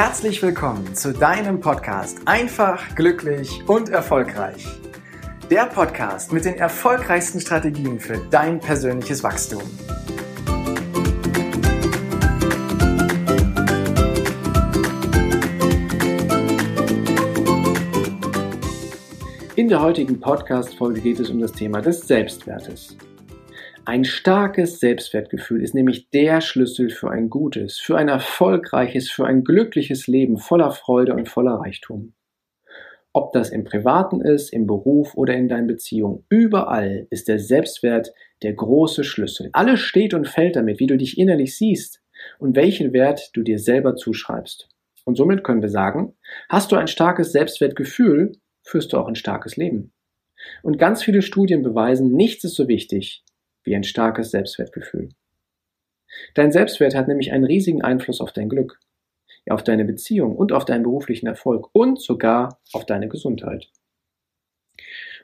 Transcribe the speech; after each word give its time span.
Herzlich 0.00 0.40
willkommen 0.42 0.94
zu 0.94 1.12
deinem 1.12 1.58
Podcast 1.58 2.18
Einfach, 2.24 2.94
glücklich 2.94 3.64
und 3.66 3.88
erfolgreich. 3.88 4.64
Der 5.50 5.66
Podcast 5.66 6.32
mit 6.32 6.44
den 6.44 6.54
erfolgreichsten 6.54 7.40
Strategien 7.40 7.98
für 7.98 8.16
dein 8.30 8.60
persönliches 8.60 9.24
Wachstum. 9.24 9.60
In 19.56 19.68
der 19.68 19.82
heutigen 19.82 20.20
Podcast-Folge 20.20 21.00
geht 21.00 21.18
es 21.18 21.28
um 21.28 21.40
das 21.40 21.50
Thema 21.50 21.80
des 21.80 22.02
Selbstwertes. 22.02 22.96
Ein 23.88 24.04
starkes 24.04 24.80
Selbstwertgefühl 24.80 25.62
ist 25.62 25.74
nämlich 25.74 26.10
der 26.10 26.42
Schlüssel 26.42 26.90
für 26.90 27.10
ein 27.10 27.30
gutes, 27.30 27.78
für 27.78 27.96
ein 27.96 28.08
erfolgreiches, 28.08 29.10
für 29.10 29.24
ein 29.24 29.44
glückliches 29.44 30.06
Leben 30.06 30.36
voller 30.36 30.72
Freude 30.72 31.14
und 31.14 31.26
voller 31.26 31.54
Reichtum. 31.54 32.12
Ob 33.14 33.32
das 33.32 33.48
im 33.48 33.64
Privaten 33.64 34.20
ist, 34.20 34.52
im 34.52 34.66
Beruf 34.66 35.14
oder 35.14 35.32
in 35.32 35.48
deinen 35.48 35.66
Beziehungen, 35.66 36.26
überall 36.28 37.06
ist 37.08 37.28
der 37.28 37.38
Selbstwert 37.38 38.12
der 38.42 38.52
große 38.52 39.04
Schlüssel. 39.04 39.48
Alles 39.54 39.80
steht 39.80 40.12
und 40.12 40.28
fällt 40.28 40.56
damit, 40.56 40.80
wie 40.80 40.86
du 40.86 40.98
dich 40.98 41.16
innerlich 41.16 41.56
siehst 41.56 42.02
und 42.38 42.56
welchen 42.56 42.92
Wert 42.92 43.30
du 43.32 43.42
dir 43.42 43.58
selber 43.58 43.96
zuschreibst. 43.96 44.68
Und 45.06 45.16
somit 45.16 45.44
können 45.44 45.62
wir 45.62 45.70
sagen, 45.70 46.12
hast 46.50 46.72
du 46.72 46.76
ein 46.76 46.88
starkes 46.88 47.32
Selbstwertgefühl, 47.32 48.32
führst 48.60 48.92
du 48.92 48.98
auch 48.98 49.08
ein 49.08 49.14
starkes 49.14 49.56
Leben. 49.56 49.94
Und 50.62 50.78
ganz 50.78 51.02
viele 51.02 51.22
Studien 51.22 51.62
beweisen, 51.62 52.12
nichts 52.12 52.44
ist 52.44 52.54
so 52.54 52.68
wichtig 52.68 53.24
wie 53.68 53.76
ein 53.76 53.84
starkes 53.84 54.30
Selbstwertgefühl. 54.30 55.10
Dein 56.34 56.52
Selbstwert 56.52 56.94
hat 56.94 57.06
nämlich 57.06 57.32
einen 57.32 57.44
riesigen 57.44 57.82
Einfluss 57.82 58.20
auf 58.20 58.32
dein 58.32 58.48
Glück, 58.48 58.80
auf 59.48 59.62
deine 59.62 59.84
Beziehung 59.84 60.36
und 60.36 60.52
auf 60.52 60.64
deinen 60.64 60.82
beruflichen 60.82 61.26
Erfolg 61.26 61.68
und 61.72 62.00
sogar 62.00 62.60
auf 62.72 62.86
deine 62.86 63.08
Gesundheit. 63.08 63.70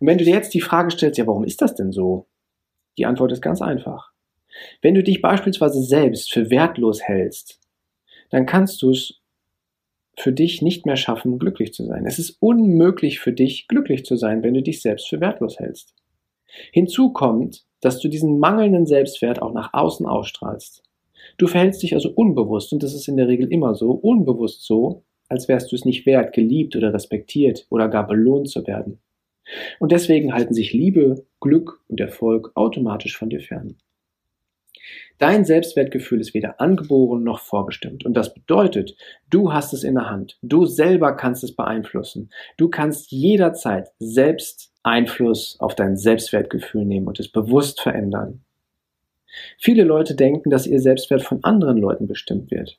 Und 0.00 0.08
wenn 0.08 0.18
du 0.18 0.24
dir 0.24 0.34
jetzt 0.34 0.54
die 0.54 0.60
Frage 0.60 0.90
stellst, 0.90 1.18
ja, 1.18 1.26
warum 1.26 1.44
ist 1.44 1.62
das 1.62 1.74
denn 1.74 1.92
so? 1.92 2.26
Die 2.98 3.06
Antwort 3.06 3.32
ist 3.32 3.42
ganz 3.42 3.62
einfach. 3.62 4.12
Wenn 4.82 4.94
du 4.94 5.02
dich 5.02 5.22
beispielsweise 5.22 5.82
selbst 5.82 6.32
für 6.32 6.50
wertlos 6.50 7.02
hältst, 7.02 7.60
dann 8.30 8.44
kannst 8.44 8.82
du 8.82 8.90
es 8.90 9.20
für 10.18 10.32
dich 10.32 10.60
nicht 10.60 10.84
mehr 10.84 10.96
schaffen, 10.96 11.38
glücklich 11.38 11.72
zu 11.72 11.86
sein. 11.86 12.04
Es 12.06 12.18
ist 12.18 12.36
unmöglich 12.40 13.20
für 13.20 13.32
dich, 13.32 13.66
glücklich 13.68 14.04
zu 14.04 14.16
sein, 14.16 14.42
wenn 14.42 14.54
du 14.54 14.62
dich 14.62 14.82
selbst 14.82 15.08
für 15.08 15.20
wertlos 15.20 15.58
hältst. 15.58 15.94
Hinzu 16.70 17.12
kommt, 17.12 17.64
dass 17.82 17.98
du 17.98 18.08
diesen 18.08 18.38
mangelnden 18.38 18.86
Selbstwert 18.86 19.42
auch 19.42 19.52
nach 19.52 19.74
außen 19.74 20.06
ausstrahlst. 20.06 20.82
Du 21.36 21.46
verhältst 21.46 21.82
dich 21.82 21.94
also 21.94 22.10
unbewusst, 22.10 22.72
und 22.72 22.82
das 22.82 22.94
ist 22.94 23.08
in 23.08 23.18
der 23.18 23.28
Regel 23.28 23.52
immer 23.52 23.74
so, 23.74 23.90
unbewusst 23.90 24.64
so, 24.64 25.02
als 25.28 25.48
wärst 25.48 25.70
du 25.70 25.76
es 25.76 25.84
nicht 25.84 26.06
wert, 26.06 26.32
geliebt 26.32 26.74
oder 26.76 26.94
respektiert 26.94 27.66
oder 27.68 27.88
gar 27.88 28.06
belohnt 28.06 28.48
zu 28.48 28.66
werden. 28.66 28.98
Und 29.78 29.92
deswegen 29.92 30.32
halten 30.32 30.54
sich 30.54 30.72
Liebe, 30.72 31.26
Glück 31.40 31.80
und 31.88 32.00
Erfolg 32.00 32.52
automatisch 32.54 33.16
von 33.16 33.28
dir 33.28 33.40
fern. 33.40 33.76
Dein 35.18 35.44
Selbstwertgefühl 35.44 36.20
ist 36.20 36.34
weder 36.34 36.60
angeboren 36.60 37.22
noch 37.22 37.40
vorbestimmt. 37.40 38.04
Und 38.04 38.14
das 38.14 38.34
bedeutet, 38.34 38.96
du 39.30 39.52
hast 39.52 39.72
es 39.72 39.84
in 39.84 39.94
der 39.94 40.10
Hand. 40.10 40.38
Du 40.42 40.66
selber 40.66 41.12
kannst 41.12 41.44
es 41.44 41.54
beeinflussen. 41.54 42.30
Du 42.56 42.68
kannst 42.68 43.12
jederzeit 43.12 43.90
selbst 43.98 44.71
Einfluss 44.82 45.56
auf 45.60 45.74
dein 45.74 45.96
Selbstwertgefühl 45.96 46.84
nehmen 46.84 47.06
und 47.06 47.20
es 47.20 47.30
bewusst 47.30 47.80
verändern. 47.80 48.42
Viele 49.58 49.84
Leute 49.84 50.14
denken, 50.14 50.50
dass 50.50 50.66
ihr 50.66 50.80
Selbstwert 50.80 51.22
von 51.22 51.42
anderen 51.42 51.78
Leuten 51.78 52.06
bestimmt 52.06 52.50
wird. 52.50 52.78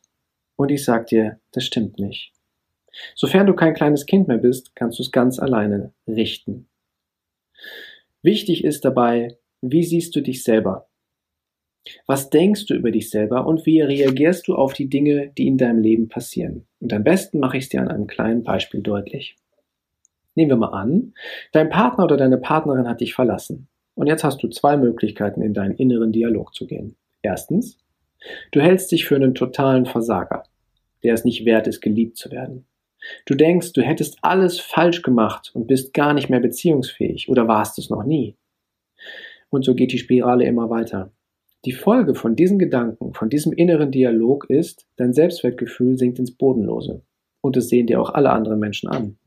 Und 0.55 0.69
ich 0.69 0.83
sag 0.83 1.07
dir, 1.07 1.39
das 1.51 1.63
stimmt 1.63 1.99
nicht. 1.99 2.31
Sofern 3.15 3.47
du 3.47 3.53
kein 3.53 3.73
kleines 3.73 4.05
Kind 4.05 4.27
mehr 4.27 4.37
bist, 4.37 4.75
kannst 4.75 4.99
du 4.99 5.03
es 5.03 5.11
ganz 5.11 5.39
alleine 5.39 5.93
richten. 6.07 6.67
Wichtig 8.21 8.63
ist 8.63 8.85
dabei, 8.85 9.37
wie 9.61 9.83
siehst 9.83 10.15
du 10.15 10.21
dich 10.21 10.43
selber? 10.43 10.87
Was 12.05 12.29
denkst 12.29 12.67
du 12.67 12.75
über 12.75 12.91
dich 12.91 13.09
selber 13.09 13.45
und 13.45 13.65
wie 13.65 13.81
reagierst 13.81 14.47
du 14.47 14.55
auf 14.55 14.73
die 14.73 14.89
Dinge, 14.89 15.31
die 15.37 15.47
in 15.47 15.57
deinem 15.57 15.79
Leben 15.79 16.07
passieren? 16.07 16.65
Und 16.79 16.93
am 16.93 17.03
besten 17.03 17.39
mache 17.39 17.57
ich 17.57 17.65
es 17.65 17.69
dir 17.69 17.81
an 17.81 17.89
einem 17.89 18.07
kleinen 18.07 18.43
Beispiel 18.43 18.81
deutlich. 18.81 19.35
Nehmen 20.35 20.51
wir 20.51 20.57
mal 20.57 20.69
an, 20.69 21.13
dein 21.51 21.69
Partner 21.69 22.05
oder 22.05 22.17
deine 22.17 22.37
Partnerin 22.37 22.87
hat 22.87 23.01
dich 23.01 23.13
verlassen. 23.13 23.67
Und 23.95 24.07
jetzt 24.07 24.23
hast 24.23 24.41
du 24.41 24.47
zwei 24.47 24.77
Möglichkeiten, 24.77 25.41
in 25.41 25.53
deinen 25.53 25.75
inneren 25.75 26.11
Dialog 26.11 26.53
zu 26.55 26.65
gehen. 26.65 26.95
Erstens, 27.21 27.77
du 28.51 28.59
hältst 28.59 28.91
dich 28.91 29.05
für 29.05 29.15
einen 29.15 29.35
totalen 29.35 29.85
Versager, 29.85 30.43
der 31.03 31.13
es 31.13 31.25
nicht 31.25 31.45
wert 31.45 31.67
ist, 31.67 31.81
geliebt 31.81 32.17
zu 32.17 32.31
werden. 32.31 32.65
Du 33.25 33.35
denkst, 33.35 33.73
du 33.73 33.81
hättest 33.81 34.17
alles 34.21 34.59
falsch 34.59 35.01
gemacht 35.01 35.51
und 35.53 35.67
bist 35.67 35.93
gar 35.93 36.13
nicht 36.13 36.29
mehr 36.29 36.39
beziehungsfähig 36.39 37.29
oder 37.29 37.47
warst 37.47 37.77
es 37.77 37.89
noch 37.89 38.03
nie. 38.03 38.35
Und 39.49 39.65
so 39.65 39.75
geht 39.75 39.91
die 39.91 39.99
Spirale 39.99 40.45
immer 40.45 40.69
weiter. 40.69 41.11
Die 41.65 41.73
Folge 41.73 42.15
von 42.15 42.35
diesen 42.35 42.59
Gedanken, 42.59 43.13
von 43.13 43.29
diesem 43.29 43.53
inneren 43.53 43.91
Dialog 43.91 44.49
ist, 44.49 44.87
dein 44.97 45.13
Selbstwertgefühl 45.13 45.97
sinkt 45.97 46.19
ins 46.19 46.35
Bodenlose. 46.35 47.03
Und 47.41 47.55
das 47.55 47.69
sehen 47.69 47.87
dir 47.87 48.01
auch 48.01 48.09
alle 48.09 48.31
anderen 48.31 48.59
Menschen 48.59 48.89
an. 48.89 49.17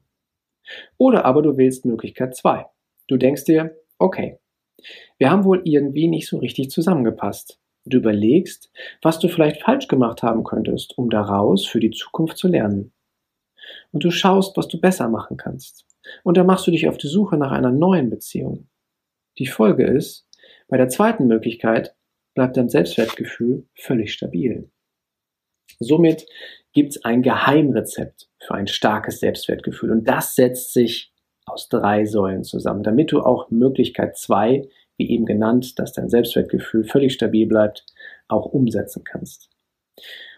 Oder 0.99 1.25
aber 1.25 1.43
du 1.43 1.57
wählst 1.57 1.85
Möglichkeit 1.85 2.37
2. 2.37 2.67
Du 3.09 3.17
denkst 3.17 3.45
dir, 3.45 3.77
okay, 3.99 4.39
wir 5.19 5.31
haben 5.31 5.45
wohl 5.45 5.63
irgendwie 5.65 6.09
nicht 6.09 6.29
so 6.29 6.39
richtig 6.39 6.71
zusammengepasst. 6.71 7.61
Du 7.85 7.99
überlegst, 7.99 8.71
was 9.01 9.19
du 9.19 9.29
vielleicht 9.29 9.63
falsch 9.63 9.87
gemacht 9.87 10.23
haben 10.23 10.45
könntest, 10.45 10.99
um 10.99 11.09
daraus 11.09 11.67
für 11.67 11.81
die 11.81 11.93
Zukunft 11.93 12.37
zu 12.37 12.49
lernen. 12.49 12.93
Und 13.93 14.05
du 14.05 14.11
schaust, 14.11 14.57
was 14.57 14.69
du 14.69 14.81
besser 14.81 15.09
machen 15.09 15.37
kannst. 15.37 15.87
Und 16.23 16.37
dann 16.37 16.47
machst 16.47 16.67
du 16.67 16.71
dich 16.71 16.89
auf 16.89 16.99
die 16.99 17.09
Suche 17.09 17.37
nach 17.37 17.53
einer 17.53 17.73
neuen 17.73 18.11
Beziehung. 18.11 18.69
Die 19.39 19.47
Folge 19.47 19.85
ist, 19.85 20.29
bei 20.69 20.77
der 20.77 20.89
zweiten 20.89 21.27
Möglichkeit 21.27 21.95
bleibt 22.35 22.57
dein 22.57 22.69
Selbstwertgefühl 22.69 23.67
völlig 23.75 24.13
stabil. 24.13 24.71
Somit 25.79 26.27
gibt 26.73 26.91
es 26.91 27.05
ein 27.05 27.23
Geheimrezept 27.23 28.29
für 28.39 28.55
ein 28.55 28.67
starkes 28.67 29.21
Selbstwertgefühl. 29.21 29.91
Und 29.91 30.09
das 30.09 30.35
setzt 30.35 30.73
sich 30.73 31.13
aus 31.47 31.69
drei 31.69 32.05
Säulen 32.05 32.45
zusammen, 32.45 32.83
damit 32.83 33.13
du 33.13 33.21
auch 33.21 33.51
Möglichkeit 33.51 34.17
zwei, 34.17 34.69
wie 34.97 35.11
eben 35.11 35.27
genannt, 35.27 35.79
dass 35.79 35.93
dein 35.93 36.09
Selbstwertgefühl 36.09 36.85
völlig 36.85 37.13
stabil 37.13 37.47
bleibt, 37.47 37.87
auch 38.29 38.47
umsetzen 38.47 39.05
kannst. 39.05 39.51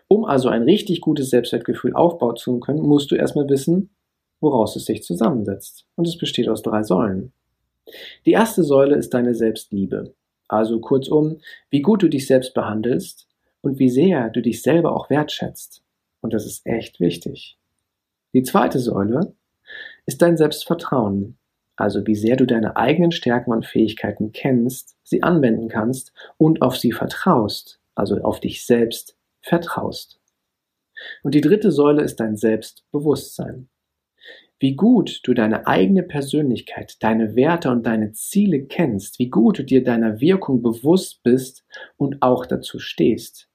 Um 0.06 0.24
also 0.24 0.48
ein 0.48 0.62
richtig 0.62 1.00
gutes 1.00 1.30
Selbstwertgefühl 1.30 1.94
aufbauen 1.94 2.36
zu 2.36 2.60
können, 2.60 2.82
musst 2.82 3.10
du 3.10 3.14
erstmal 3.14 3.48
wissen, 3.48 3.90
woraus 4.40 4.76
es 4.76 4.84
sich 4.84 5.02
zusammensetzt. 5.02 5.86
Und 5.96 6.06
es 6.06 6.16
besteht 6.16 6.48
aus 6.48 6.62
drei 6.62 6.82
Säulen. 6.82 7.32
Die 8.26 8.32
erste 8.32 8.62
Säule 8.62 8.96
ist 8.96 9.12
deine 9.14 9.34
Selbstliebe. 9.34 10.14
Also 10.48 10.80
kurzum, 10.80 11.40
wie 11.70 11.82
gut 11.82 12.02
du 12.02 12.08
dich 12.08 12.26
selbst 12.26 12.54
behandelst 12.54 13.27
und 13.68 13.78
wie 13.78 13.90
sehr 13.90 14.30
du 14.30 14.40
dich 14.40 14.62
selber 14.62 14.96
auch 14.96 15.10
wertschätzt. 15.10 15.82
Und 16.20 16.32
das 16.32 16.46
ist 16.46 16.66
echt 16.66 17.00
wichtig. 17.00 17.58
Die 18.32 18.42
zweite 18.42 18.78
Säule 18.78 19.34
ist 20.06 20.22
dein 20.22 20.36
Selbstvertrauen, 20.36 21.38
also 21.76 22.06
wie 22.06 22.14
sehr 22.14 22.36
du 22.36 22.46
deine 22.46 22.76
eigenen 22.76 23.12
Stärken 23.12 23.52
und 23.52 23.66
Fähigkeiten 23.66 24.32
kennst, 24.32 24.96
sie 25.02 25.22
anwenden 25.22 25.68
kannst 25.68 26.12
und 26.38 26.62
auf 26.62 26.76
sie 26.76 26.92
vertraust, 26.92 27.80
also 27.94 28.16
auf 28.22 28.40
dich 28.40 28.64
selbst 28.64 29.16
vertraust. 29.42 30.18
Und 31.22 31.34
die 31.34 31.40
dritte 31.40 31.70
Säule 31.70 32.02
ist 32.02 32.16
dein 32.20 32.36
Selbstbewusstsein. 32.36 33.68
Wie 34.58 34.74
gut 34.74 35.20
du 35.22 35.34
deine 35.34 35.68
eigene 35.68 36.02
Persönlichkeit, 36.02 36.96
deine 37.00 37.36
Werte 37.36 37.70
und 37.70 37.86
deine 37.86 38.12
Ziele 38.12 38.64
kennst, 38.64 39.20
wie 39.20 39.28
gut 39.30 39.60
du 39.60 39.62
dir 39.62 39.84
deiner 39.84 40.20
Wirkung 40.20 40.62
bewusst 40.62 41.22
bist 41.22 41.64
und 41.96 42.22
auch 42.22 42.44
dazu 42.44 42.80
stehst. 42.80 43.47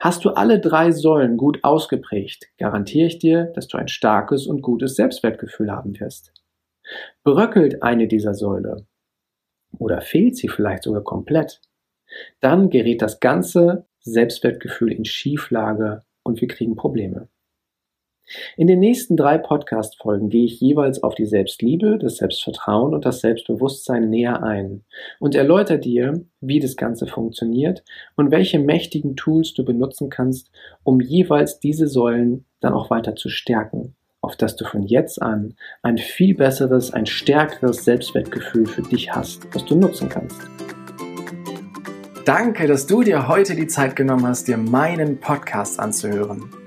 Hast 0.00 0.24
du 0.24 0.30
alle 0.30 0.60
drei 0.60 0.92
Säulen 0.92 1.36
gut 1.36 1.60
ausgeprägt, 1.62 2.46
garantiere 2.58 3.06
ich 3.06 3.18
dir, 3.18 3.44
dass 3.54 3.68
du 3.68 3.78
ein 3.78 3.88
starkes 3.88 4.46
und 4.46 4.62
gutes 4.62 4.96
Selbstwertgefühl 4.96 5.70
haben 5.70 5.98
wirst. 5.98 6.32
Bröckelt 7.24 7.82
eine 7.82 8.08
dieser 8.08 8.34
Säule 8.34 8.86
oder 9.78 10.00
fehlt 10.00 10.36
sie 10.36 10.48
vielleicht 10.48 10.82
sogar 10.82 11.02
komplett, 11.02 11.60
dann 12.40 12.70
gerät 12.70 13.02
das 13.02 13.20
ganze 13.20 13.86
Selbstwertgefühl 14.00 14.92
in 14.92 15.04
Schieflage 15.04 16.04
und 16.22 16.40
wir 16.40 16.48
kriegen 16.48 16.76
Probleme. 16.76 17.28
In 18.56 18.66
den 18.66 18.80
nächsten 18.80 19.16
drei 19.16 19.38
Podcast-Folgen 19.38 20.28
gehe 20.28 20.44
ich 20.44 20.60
jeweils 20.60 21.02
auf 21.02 21.14
die 21.14 21.24
Selbstliebe, 21.24 21.98
das 21.98 22.16
Selbstvertrauen 22.16 22.94
und 22.94 23.06
das 23.06 23.20
Selbstbewusstsein 23.20 24.10
näher 24.10 24.42
ein 24.42 24.84
und 25.18 25.34
erläutere 25.34 25.78
dir, 25.78 26.24
wie 26.40 26.60
das 26.60 26.76
Ganze 26.76 27.06
funktioniert 27.06 27.82
und 28.14 28.30
welche 28.30 28.58
mächtigen 28.58 29.16
Tools 29.16 29.54
du 29.54 29.64
benutzen 29.64 30.10
kannst, 30.10 30.50
um 30.84 31.00
jeweils 31.00 31.60
diese 31.60 31.86
Säulen 31.86 32.44
dann 32.60 32.74
auch 32.74 32.90
weiter 32.90 33.16
zu 33.16 33.30
stärken, 33.30 33.94
auf 34.20 34.36
dass 34.36 34.54
du 34.56 34.66
von 34.66 34.82
jetzt 34.82 35.22
an 35.22 35.54
ein 35.82 35.96
viel 35.96 36.34
besseres, 36.34 36.92
ein 36.92 37.06
stärkeres 37.06 37.84
Selbstwertgefühl 37.84 38.66
für 38.66 38.82
dich 38.82 39.12
hast, 39.12 39.46
das 39.54 39.64
du 39.64 39.76
nutzen 39.76 40.10
kannst. 40.10 40.42
Danke, 42.26 42.66
dass 42.66 42.86
du 42.86 43.02
dir 43.02 43.28
heute 43.28 43.56
die 43.56 43.66
Zeit 43.66 43.96
genommen 43.96 44.26
hast, 44.26 44.46
dir 44.46 44.58
meinen 44.58 45.18
Podcast 45.18 45.80
anzuhören. 45.80 46.61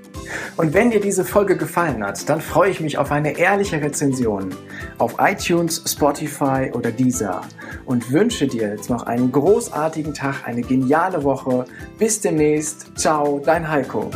Und 0.56 0.72
wenn 0.72 0.90
dir 0.90 1.00
diese 1.00 1.24
Folge 1.24 1.56
gefallen 1.56 2.02
hat, 2.04 2.28
dann 2.28 2.40
freue 2.40 2.70
ich 2.70 2.80
mich 2.80 2.96
auf 2.96 3.10
eine 3.10 3.38
ehrliche 3.38 3.80
Rezension 3.80 4.54
auf 4.98 5.16
iTunes, 5.18 5.82
Spotify 5.86 6.70
oder 6.72 6.90
Deezer 6.90 7.42
und 7.84 8.10
wünsche 8.10 8.46
dir 8.46 8.68
jetzt 8.68 8.88
noch 8.88 9.02
einen 9.02 9.30
großartigen 9.30 10.14
Tag, 10.14 10.46
eine 10.46 10.62
geniale 10.62 11.22
Woche. 11.24 11.66
Bis 11.98 12.20
demnächst. 12.20 12.96
Ciao, 12.96 13.40
dein 13.44 13.68
Heiko. 13.68 14.10